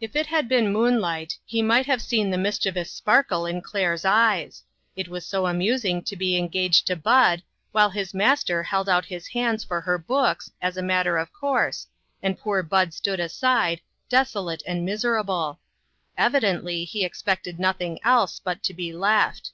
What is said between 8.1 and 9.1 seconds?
master held out